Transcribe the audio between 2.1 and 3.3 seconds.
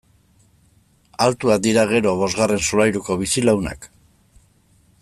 bosgarren solairuko